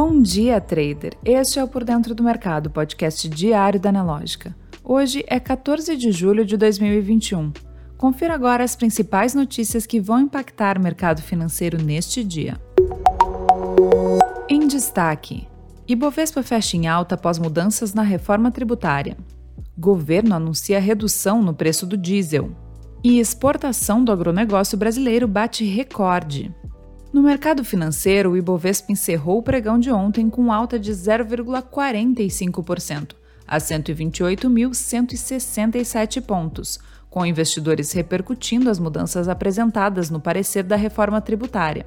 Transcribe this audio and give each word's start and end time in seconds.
Bom 0.00 0.22
dia, 0.22 0.60
trader! 0.60 1.14
Este 1.24 1.58
é 1.58 1.64
o 1.64 1.66
Por 1.66 1.82
Dentro 1.82 2.14
do 2.14 2.22
Mercado, 2.22 2.70
podcast 2.70 3.28
diário 3.28 3.80
da 3.80 3.90
Nelógica. 3.90 4.54
Hoje 4.84 5.24
é 5.26 5.40
14 5.40 5.96
de 5.96 6.12
julho 6.12 6.46
de 6.46 6.56
2021. 6.56 7.52
Confira 7.96 8.32
agora 8.32 8.62
as 8.62 8.76
principais 8.76 9.34
notícias 9.34 9.86
que 9.86 9.98
vão 9.98 10.20
impactar 10.20 10.78
o 10.78 10.80
mercado 10.80 11.20
financeiro 11.20 11.82
neste 11.82 12.22
dia. 12.22 12.60
Em 14.48 14.68
destaque: 14.68 15.48
Ibovespa 15.88 16.44
fecha 16.44 16.76
em 16.76 16.86
alta 16.86 17.16
após 17.16 17.36
mudanças 17.36 17.92
na 17.92 18.02
reforma 18.02 18.52
tributária. 18.52 19.16
Governo 19.76 20.36
anuncia 20.36 20.78
redução 20.78 21.42
no 21.42 21.52
preço 21.52 21.84
do 21.84 21.96
diesel. 21.96 22.52
E 23.02 23.18
exportação 23.18 24.04
do 24.04 24.12
agronegócio 24.12 24.78
brasileiro 24.78 25.26
bate 25.26 25.64
recorde. 25.64 26.54
No 27.18 27.24
mercado 27.24 27.64
financeiro, 27.64 28.30
o 28.30 28.36
Ibovespa 28.36 28.92
encerrou 28.92 29.38
o 29.38 29.42
pregão 29.42 29.76
de 29.76 29.90
ontem 29.90 30.30
com 30.30 30.52
alta 30.52 30.78
de 30.78 30.92
0,45%, 30.92 33.16
a 33.44 33.58
128.167 33.58 36.22
pontos, 36.22 36.78
com 37.10 37.26
investidores 37.26 37.90
repercutindo 37.90 38.70
as 38.70 38.78
mudanças 38.78 39.28
apresentadas 39.28 40.10
no 40.10 40.20
parecer 40.20 40.62
da 40.62 40.76
reforma 40.76 41.20
tributária. 41.20 41.84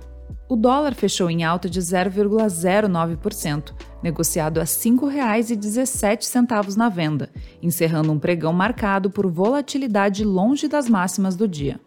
O 0.49 0.57
dólar 0.57 0.93
fechou 0.93 1.29
em 1.29 1.45
alta 1.45 1.69
de 1.69 1.79
0,09%, 1.79 3.71
negociado 4.03 4.57
a 4.57 4.63
R$ 4.63 4.67
5,17 4.67 6.75
na 6.75 6.89
venda, 6.89 7.29
encerrando 7.61 8.11
um 8.11 8.19
pregão 8.19 8.51
marcado 8.51 9.09
por 9.09 9.31
volatilidade 9.31 10.25
longe 10.25 10.67
das 10.67 10.89
máximas 10.89 11.37
do 11.37 11.47
dia. 11.47 11.79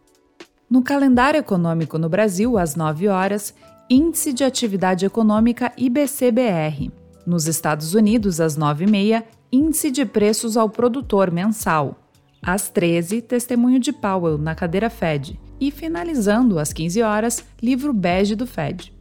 No 0.68 0.82
calendário 0.82 1.38
econômico 1.38 1.98
no 1.98 2.08
Brasil, 2.08 2.56
às 2.56 2.74
9 2.74 3.08
horas, 3.08 3.54
Índice 3.88 4.32
de 4.32 4.44
Atividade 4.44 5.04
Econômica 5.04 5.70
IBCBR. 5.76 6.90
Nos 7.26 7.46
Estados 7.46 7.94
Unidos, 7.94 8.40
às 8.40 8.56
9h30, 8.56 9.22
Índice 9.52 9.90
de 9.90 10.06
Preços 10.06 10.56
ao 10.56 10.70
Produtor 10.70 11.30
Mensal. 11.30 11.98
Às 12.42 12.70
13 12.70 13.20
Testemunho 13.20 13.78
de 13.78 13.92
Powell 13.92 14.38
na 14.38 14.54
cadeira 14.54 14.88
Fed. 14.88 15.38
E 15.60 15.70
finalizando, 15.70 16.58
às 16.58 16.72
15 16.72 17.02
horas, 17.02 17.44
Livro 17.62 17.92
Bege 17.92 18.34
do 18.34 18.46
Fed. 18.46 18.92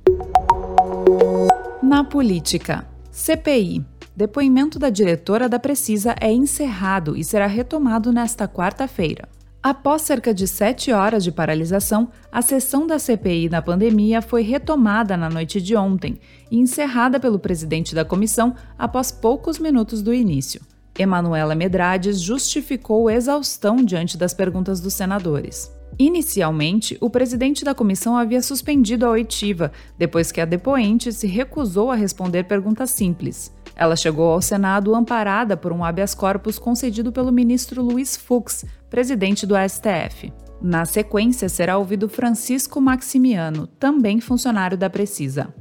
Na 1.82 2.04
política. 2.04 2.86
CPI. 3.10 3.86
Depoimento 4.16 4.78
da 4.78 4.90
diretora 4.90 5.48
da 5.48 5.60
Precisa 5.60 6.14
é 6.20 6.32
encerrado 6.32 7.16
e 7.16 7.24
será 7.24 7.48
retomado 7.48 8.12
nesta 8.12 8.48
quarta-feira. 8.48 9.28
Após 9.64 10.02
cerca 10.02 10.34
de 10.34 10.46
sete 10.46 10.92
horas 10.92 11.24
de 11.24 11.32
paralisação, 11.32 12.10
a 12.30 12.42
sessão 12.42 12.86
da 12.86 13.00
CPI 13.00 13.48
na 13.48 13.62
pandemia 13.62 14.22
foi 14.22 14.42
retomada 14.42 15.16
na 15.16 15.30
noite 15.30 15.62
de 15.62 15.74
ontem 15.74 16.20
e 16.52 16.58
encerrada 16.60 17.18
pelo 17.18 17.40
presidente 17.40 17.96
da 17.96 18.04
comissão 18.04 18.54
após 18.78 19.10
poucos 19.10 19.58
minutos 19.58 20.02
do 20.02 20.14
início. 20.14 20.60
Emanuela 21.00 21.56
Medrades 21.56 22.20
justificou 22.20 23.10
exaustão 23.10 23.78
diante 23.78 24.18
das 24.18 24.34
perguntas 24.34 24.82
dos 24.82 24.96
senadores. 24.96 25.72
Inicialmente, 25.98 26.98
o 27.00 27.10
presidente 27.10 27.64
da 27.64 27.74
comissão 27.74 28.18
havia 28.18 28.42
suspendido 28.42 29.06
a 29.06 29.12
oitiva, 29.12 29.72
depois 29.98 30.30
que 30.30 30.42
a 30.42 30.46
depoente 30.46 31.14
se 31.14 31.26
recusou 31.26 31.90
a 31.90 31.96
responder 31.96 32.44
perguntas 32.44 32.92
simples. 32.92 33.50
Ela 33.76 33.96
chegou 33.96 34.32
ao 34.32 34.42
Senado 34.42 34.94
amparada 34.94 35.58
por 35.58 35.72
um 35.72 35.84
habeas 35.84 36.14
corpus 36.14 36.60
concedido 36.60 37.12
pelo 37.12 37.32
ministro 37.32 37.82
Luiz 37.82 38.16
Fux, 38.16 38.66
presidente 38.90 39.46
do 39.46 39.56
STF. 39.56 40.32
Na 40.62 40.86
sequência, 40.86 41.50
será 41.50 41.78
ouvido 41.78 42.08
Francisco 42.08 42.80
Maximiano, 42.80 43.68
também 43.68 44.22
funcionário 44.22 44.78
da 44.78 44.90
Precisa. 44.90 45.54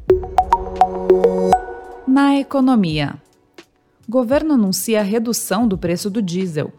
Na 2.07 2.39
economia. 2.39 3.15
Governo 4.09 4.55
anuncia 4.55 5.03
redução 5.03 5.67
do 5.67 5.79
preço 5.79 6.11
do 6.11 6.21
diesel. 6.21 6.73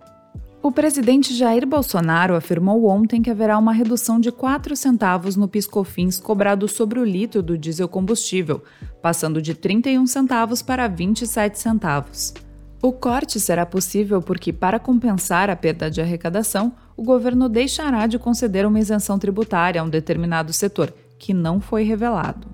O 0.63 0.71
presidente 0.71 1.33
Jair 1.33 1.67
Bolsonaro 1.67 2.37
afirmou 2.37 2.85
ontem 2.85 3.21
que 3.21 3.29
haverá 3.29 3.57
uma 3.57 3.73
redução 3.73 4.17
de 4.17 4.31
4 4.31 4.77
centavos 4.77 5.35
no 5.35 5.45
piscofins 5.45 6.17
cobrado 6.17 6.69
sobre 6.69 7.01
o 7.01 7.03
litro 7.03 7.43
do 7.43 7.57
diesel 7.57 7.89
combustível, 7.89 8.63
passando 9.01 9.41
de 9.41 9.53
31 9.53 10.07
centavos 10.07 10.61
para 10.61 10.87
27 10.87 11.59
centavos. 11.59 12.33
O 12.81 12.93
corte 12.93 13.41
será 13.41 13.65
possível 13.65 14.21
porque, 14.21 14.53
para 14.53 14.79
compensar 14.79 15.49
a 15.49 15.55
perda 15.55 15.91
de 15.91 15.99
arrecadação, 15.99 16.71
o 16.95 17.03
governo 17.03 17.49
deixará 17.49 18.07
de 18.07 18.17
conceder 18.17 18.65
uma 18.65 18.79
isenção 18.79 19.19
tributária 19.19 19.81
a 19.81 19.83
um 19.83 19.89
determinado 19.89 20.53
setor, 20.53 20.93
que 21.19 21.33
não 21.33 21.59
foi 21.59 21.83
revelado. 21.83 22.47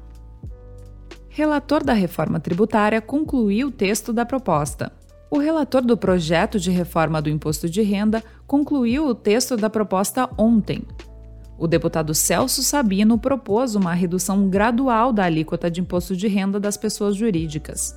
Relator 1.29 1.83
da 1.83 1.93
reforma 1.93 2.39
tributária 2.39 3.01
concluiu 3.01 3.67
o 3.67 3.71
texto 3.71 4.11
da 4.11 4.25
proposta. 4.25 4.98
O 5.31 5.37
relator 5.37 5.83
do 5.83 5.95
projeto 5.95 6.59
de 6.59 6.71
reforma 6.71 7.21
do 7.21 7.29
imposto 7.29 7.69
de 7.69 7.83
renda 7.83 8.23
concluiu 8.47 9.05
o 9.05 9.13
texto 9.13 9.55
da 9.55 9.69
proposta 9.69 10.27
ontem. 10.35 10.81
O 11.55 11.67
deputado 11.67 12.15
Celso 12.15 12.63
Sabino 12.63 13.17
propôs 13.17 13.75
uma 13.75 13.93
redução 13.93 14.49
gradual 14.49 15.13
da 15.13 15.25
alíquota 15.25 15.69
de 15.69 15.81
imposto 15.81 16.15
de 16.15 16.27
renda 16.27 16.59
das 16.59 16.77
pessoas 16.77 17.15
jurídicas. 17.15 17.95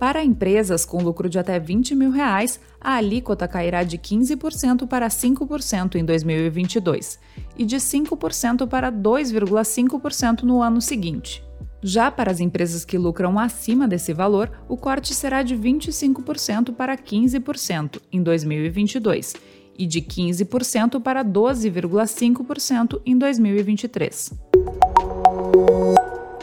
Para 0.00 0.24
empresas 0.24 0.84
com 0.84 1.00
lucro 1.00 1.28
de 1.28 1.38
até 1.38 1.60
20 1.60 1.94
mil 1.94 2.10
reais, 2.10 2.58
a 2.80 2.94
alíquota 2.94 3.46
cairá 3.46 3.84
de 3.84 3.96
15% 3.96 4.88
para 4.88 5.06
5% 5.06 5.94
em 5.94 6.04
2022 6.04 7.20
e 7.56 7.64
de 7.64 7.76
5% 7.76 8.66
para 8.66 8.90
2,5% 8.90 10.42
no 10.42 10.60
ano 10.60 10.80
seguinte. 10.80 11.44
Já 11.84 12.12
para 12.12 12.30
as 12.30 12.38
empresas 12.38 12.84
que 12.84 12.96
lucram 12.96 13.36
acima 13.40 13.88
desse 13.88 14.12
valor, 14.12 14.50
o 14.68 14.76
corte 14.76 15.12
será 15.12 15.42
de 15.42 15.56
25% 15.56 16.72
para 16.74 16.96
15% 16.96 18.00
em 18.12 18.22
2022 18.22 19.34
e 19.76 19.84
de 19.84 20.00
15% 20.00 21.02
para 21.02 21.24
12,5% 21.24 23.02
em 23.04 23.18
2023. 23.18 24.32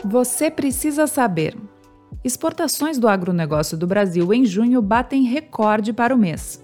Você 0.04 0.52
precisa 0.52 1.08
saber. 1.08 1.56
Exportações 2.22 2.98
do 2.98 3.08
agronegócio 3.08 3.78
do 3.78 3.88
Brasil 3.88 4.34
em 4.34 4.46
junho 4.46 4.82
batem 4.82 5.24
recorde 5.24 5.94
para 5.94 6.14
o 6.14 6.18
mês. 6.18 6.62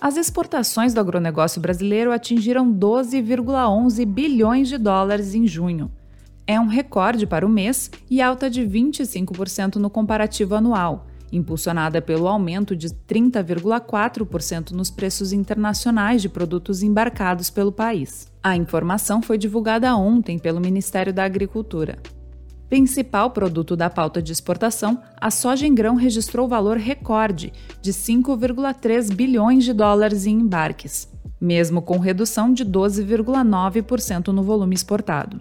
As 0.00 0.16
exportações 0.16 0.94
do 0.94 1.00
agronegócio 1.00 1.60
brasileiro 1.60 2.12
atingiram 2.12 2.72
12,11 2.72 4.06
bilhões 4.06 4.68
de 4.68 4.78
dólares 4.78 5.34
em 5.34 5.44
junho, 5.46 5.90
é 6.50 6.58
um 6.58 6.66
recorde 6.66 7.28
para 7.28 7.46
o 7.46 7.48
mês 7.48 7.88
e 8.10 8.20
alta 8.20 8.50
de 8.50 8.62
25% 8.62 9.76
no 9.76 9.88
comparativo 9.88 10.56
anual, 10.56 11.06
impulsionada 11.30 12.02
pelo 12.02 12.26
aumento 12.26 12.74
de 12.74 12.88
30,4% 12.88 14.72
nos 14.72 14.90
preços 14.90 15.32
internacionais 15.32 16.20
de 16.20 16.28
produtos 16.28 16.82
embarcados 16.82 17.50
pelo 17.50 17.70
país. 17.70 18.26
A 18.42 18.56
informação 18.56 19.22
foi 19.22 19.38
divulgada 19.38 19.94
ontem 19.94 20.40
pelo 20.40 20.60
Ministério 20.60 21.14
da 21.14 21.22
Agricultura. 21.22 21.98
Principal 22.68 23.30
produto 23.30 23.76
da 23.76 23.88
pauta 23.88 24.20
de 24.20 24.32
exportação, 24.32 25.00
a 25.20 25.30
soja 25.30 25.68
em 25.68 25.74
grão 25.74 25.94
registrou 25.94 26.48
valor 26.48 26.78
recorde 26.78 27.52
de 27.80 27.92
5,3 27.92 29.14
bilhões 29.14 29.62
de 29.62 29.72
dólares 29.72 30.26
em 30.26 30.40
embarques, 30.40 31.08
mesmo 31.40 31.80
com 31.80 31.98
redução 31.98 32.52
de 32.52 32.64
12,9% 32.64 34.28
no 34.28 34.42
volume 34.42 34.74
exportado. 34.74 35.40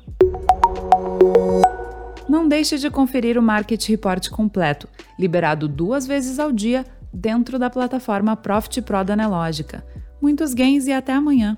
Não 2.29 2.47
deixe 2.47 2.78
de 2.78 2.91
conferir 2.91 3.40
o 3.40 3.41
Market 3.41 3.84
Report 3.88 4.29
completo, 4.29 4.88
liberado 5.17 5.67
duas 5.67 6.06
vezes 6.06 6.38
ao 6.38 6.51
dia 6.51 6.85
dentro 7.12 7.57
da 7.57 7.72
plataforma 7.72 8.35
Profit 8.35 8.84
Pro 8.84 9.03
da 9.03 9.16
Nelógica. 9.16 9.84
Muitos 10.22 10.53
gains 10.53 10.85
e 10.85 10.91
até 10.91 11.12
amanhã! 11.12 11.57